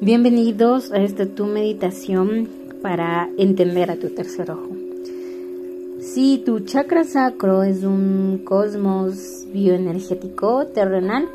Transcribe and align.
Bienvenidos 0.00 0.92
a 0.92 0.98
esta 0.98 1.26
tu 1.26 1.46
meditación 1.46 2.48
para 2.82 3.28
entender 3.36 3.90
a 3.90 3.96
tu 3.96 4.10
tercer 4.10 4.48
ojo. 4.48 4.68
Si 5.98 6.38
tu 6.38 6.60
chakra 6.60 7.02
sacro 7.02 7.64
es 7.64 7.82
un 7.82 8.42
cosmos 8.44 9.44
bioenergético 9.52 10.66
terrenal, 10.68 11.28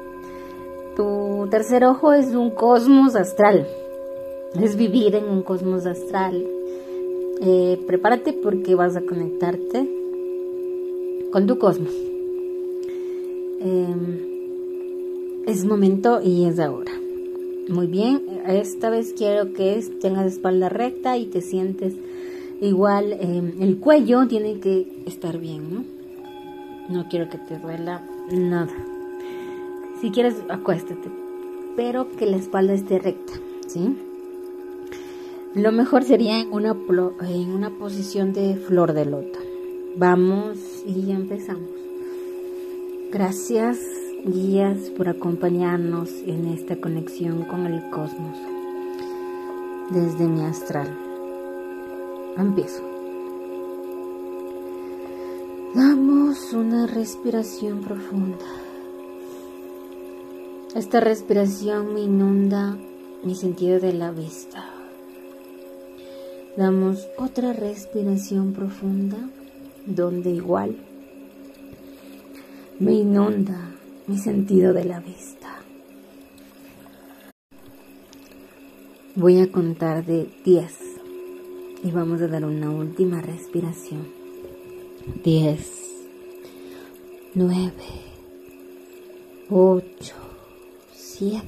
tu 0.96 1.46
tercer 1.52 1.84
ojo 1.84 2.14
es 2.14 2.28
un 2.28 2.52
cosmos 2.52 3.18
astral. 3.18 3.68
Es 4.58 4.78
vivir 4.78 5.16
en 5.16 5.26
un 5.26 5.44
cosmos 5.44 5.86
astral. 5.86 6.42
Eh, 7.42 7.78
prepárate 7.86 8.32
porque 8.32 8.76
vas 8.76 8.96
a 8.96 9.02
conectarte 9.02 9.90
con 11.34 11.48
tu 11.48 11.58
cosmos. 11.58 11.94
Em, 13.60 14.20
es 15.48 15.66
momento 15.66 16.22
y 16.24 16.46
es 16.46 16.62
ahora. 16.62 17.03
Muy 17.70 17.88
bien, 17.88 18.42
esta 18.46 18.90
vez 18.90 19.14
quiero 19.18 19.54
que 19.54 19.82
tengas 20.02 20.26
espalda 20.26 20.68
recta 20.68 21.18
y 21.18 21.28
te 21.28 21.42
sientes 21.42 21.94
igual. 22.60 23.14
Em, 23.14 23.62
el 23.62 23.80
cuello 23.80 24.28
tiene 24.28 24.60
que 24.60 25.04
estar 25.06 25.38
bien, 25.38 25.74
¿no? 25.74 25.86
No 26.90 27.08
quiero 27.08 27.30
que 27.30 27.38
te 27.38 27.58
duela 27.58 28.06
nada. 28.32 28.74
Si 30.02 30.12
quieres, 30.12 30.36
acuéstate, 30.50 31.10
pero 31.78 32.10
que 32.18 32.26
la 32.26 32.36
espalda 32.36 32.74
esté 32.74 33.00
recta, 33.00 33.34
¿sí? 33.66 33.96
Lo 35.56 35.72
mejor 35.72 36.04
sería 36.04 36.42
en 36.42 36.52
una, 36.52 36.76
en 37.30 37.50
una 37.50 37.70
posición 37.70 38.34
de 38.34 38.58
flor 38.58 38.92
de 38.92 39.06
loto. 39.06 39.40
Vamos 39.96 40.58
y 40.86 41.12
empezamos. 41.12 41.70
Gracias 43.10 44.03
guías 44.26 44.90
por 44.96 45.10
acompañarnos 45.10 46.10
en 46.26 46.48
esta 46.48 46.78
conexión 46.78 47.44
con 47.44 47.66
el 47.66 47.90
cosmos 47.90 48.38
desde 49.90 50.28
mi 50.28 50.46
astral. 50.46 50.88
Empiezo. 52.38 52.82
Damos 55.76 56.54
una 56.54 56.88
respiración 56.88 57.82
profunda. 57.82 58.46
Esta 60.74 61.02
respiración 61.02 61.94
me 61.94 62.02
inunda 62.02 62.78
mi 63.24 63.36
sentido 63.36 63.80
de 63.80 63.92
la 63.92 64.12
vista. 64.12 64.66
Damos 66.56 67.08
otra 67.18 67.52
respiración 67.52 68.54
profunda 68.54 69.18
donde 69.86 70.30
igual 70.30 70.78
me 72.80 72.94
inunda 72.94 73.73
mi 74.08 74.18
sentido 74.18 74.74
de 74.74 74.84
la 74.84 75.00
vista. 75.00 75.62
Voy 79.16 79.40
a 79.40 79.52
contar 79.52 80.06
de 80.06 80.28
10 80.44 80.78
y 81.84 81.92
vamos 81.92 82.22
a 82.22 82.28
dar 82.28 82.44
una 82.46 82.70
última 82.70 83.22
respiración. 83.22 84.08
10, 85.24 85.60
9, 87.36 87.72
8, 89.50 90.16
7, 90.96 91.48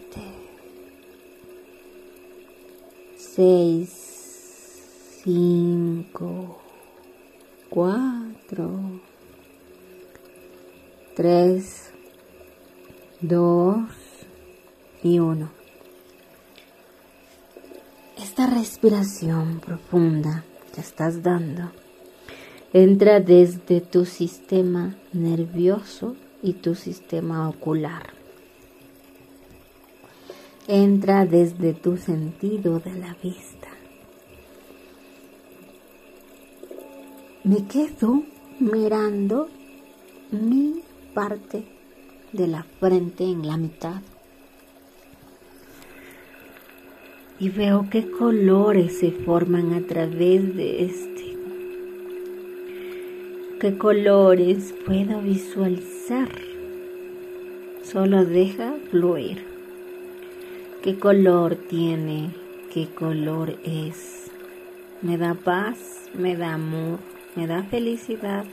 6, 3.17 3.89
5, 5.23 6.61
4, 7.70 9.02
3, 11.16 11.84
dos 13.28 13.90
y 15.04 15.20
uno. 15.20 15.50
Esta 18.17 18.48
respiración 18.48 19.60
profunda 19.60 20.44
que 20.73 20.82
estás 20.82 21.23
dando 21.23 21.72
entra 22.73 23.20
desde 23.20 23.82
tu 23.82 24.05
sistema 24.05 24.95
nervioso 25.14 26.16
y 26.44 26.54
tu 26.54 26.76
sistema 26.76 27.49
ocular. 27.49 28.14
Entra 30.67 31.26
desde 31.26 31.73
tu 31.73 31.98
sentido 31.98 32.80
de 32.80 32.94
la 32.94 33.16
vista. 33.22 33.70
Me 37.44 37.67
quedo 37.67 38.23
mirando 38.60 39.48
mi 40.32 40.82
parte 41.14 41.74
de 42.36 42.48
la 42.48 42.64
frente 42.80 43.23
en 43.23 43.48
la 43.48 43.58
mitad. 43.58 44.02
Y 47.40 47.50
veo 47.50 47.88
qué 47.90 48.10
colores 48.10 49.00
se 49.00 49.12
forman 49.12 49.73
a 49.73 49.82
través 49.82 50.56
de 50.56 50.86
este. 50.86 51.38
¿Qué 53.60 53.78
colores 53.78 54.73
puedo 54.86 55.22
visualizar? 55.22 56.30
Solo 57.84 58.26
deja 58.26 58.73
fluir. 58.90 59.44
¿Qué 60.84 60.98
color 61.00 61.56
tiene? 61.56 62.32
¿Qué 62.73 62.88
color 62.88 63.58
es? 63.64 64.30
¿Me 65.02 65.17
da 65.17 65.34
paz? 65.34 66.10
¿Me 66.14 66.36
da 66.36 66.54
amor? 66.54 67.00
¿Me 67.36 67.48
da 67.48 67.64
felicidad? 67.64 68.46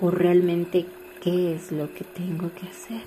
¿O 0.00 0.10
realmente 0.10 0.86
qué 1.22 1.54
es 1.54 1.72
lo 1.72 1.92
que 1.92 2.04
tengo 2.04 2.50
que 2.54 2.66
hacer. 2.66 3.02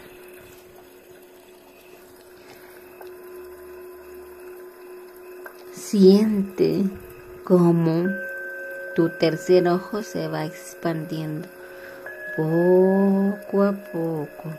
Siente 5.73 6.83
cómo 7.43 8.07
tu 8.95 9.09
tercer 9.09 9.67
ojo 9.67 10.03
se 10.03 10.27
va 10.27 10.45
expandiendo 10.45 11.47
poco 12.37 13.63
a 13.63 13.73
poco. 13.73 14.51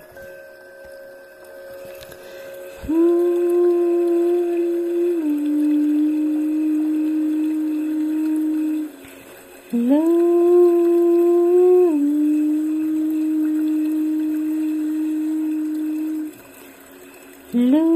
Lou, 17.54 17.92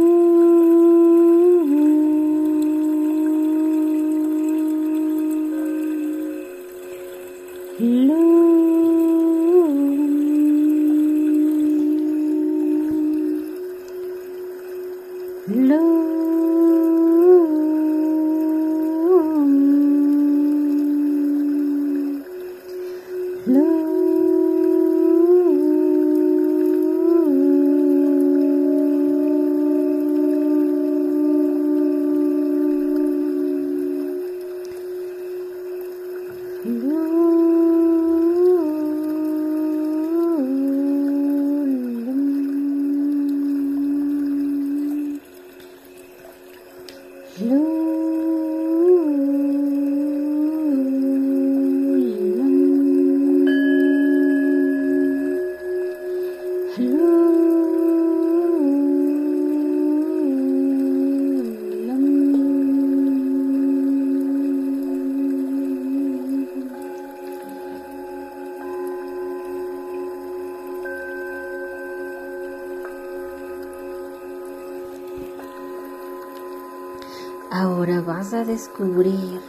Lou, 15.49 16.26
Ahora 56.79 56.93
vas 78.03 78.35
a 78.35 78.45
descubrir 78.45 79.41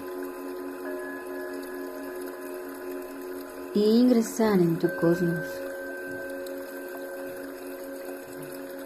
e 3.75 3.79
ingresar 3.79 4.61
en 4.61 4.79
tu 4.79 4.87
cosmos. 4.95 5.43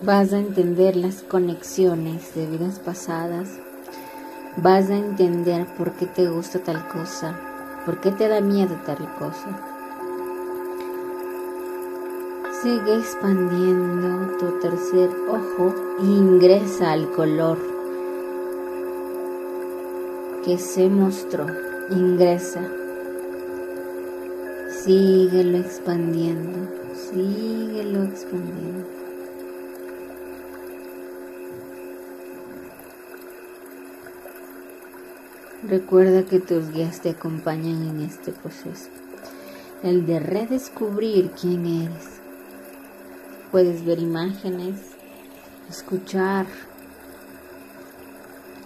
Vas 0.03 0.33
a 0.33 0.39
entender 0.39 0.95
las 0.95 1.21
conexiones 1.21 2.33
de 2.33 2.47
vidas 2.47 2.79
pasadas, 2.79 3.49
vas 4.57 4.89
a 4.89 4.97
entender 4.97 5.67
por 5.77 5.91
qué 5.91 6.07
te 6.07 6.27
gusta 6.27 6.59
tal 6.59 6.87
cosa, 6.87 7.39
por 7.85 8.01
qué 8.01 8.11
te 8.11 8.27
da 8.27 8.41
miedo 8.41 8.75
tal 8.85 8.97
cosa. 9.19 9.47
Sigue 12.61 12.95
expandiendo 12.95 14.37
tu 14.37 14.59
tercer 14.59 15.09
ojo 15.29 15.73
e 15.99 16.05
ingresa 16.05 16.91
al 16.91 17.11
color 17.11 17.57
que 20.45 20.57
se 20.57 20.89
mostró. 20.89 21.45
Ingresa. 21.89 22.61
Síguelo 24.83 25.57
expandiendo. 25.57 26.67
Síguelo 26.93 28.03
expandiendo. 28.03 29.00
Recuerda 35.63 36.25
que 36.25 36.39
tus 36.39 36.71
guías 36.71 37.01
te 37.01 37.11
acompañan 37.11 37.87
en 37.87 38.01
este 38.01 38.31
proceso, 38.31 38.89
el 39.83 40.07
de 40.07 40.19
redescubrir 40.19 41.29
quién 41.39 41.67
eres. 41.67 42.19
Puedes 43.51 43.85
ver 43.85 43.99
imágenes, 43.99 44.79
escuchar, 45.69 46.47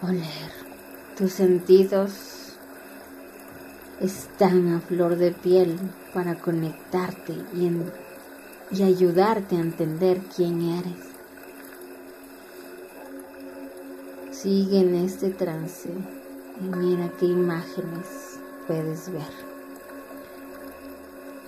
oler. 0.02 0.52
Tus 1.18 1.34
sentidos 1.34 2.54
están 4.00 4.72
a 4.72 4.80
flor 4.80 5.18
de 5.18 5.34
piel 5.34 5.78
para 6.14 6.36
conectarte 6.36 7.34
y, 7.54 7.72
y 8.72 8.84
ayudarte 8.84 9.58
a 9.58 9.60
entender 9.60 10.22
quién 10.34 10.62
eres. 10.62 11.04
Sigue 14.32 14.80
en 14.80 14.96
este 14.96 15.32
trance 15.32 15.90
y 16.60 16.76
mira 16.76 17.10
qué 17.20 17.26
imágenes 17.26 18.40
puedes 18.68 19.12
ver. 19.12 19.56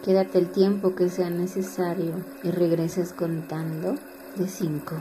Quédate 0.04 0.40
el 0.40 0.52
tiempo 0.52 0.96
que 0.96 1.10
sea 1.10 1.30
necesario 1.30 2.14
y 2.44 2.52
regresas 2.52 3.14
contando 3.14 3.96
de 4.38 4.48
5. 4.48 4.96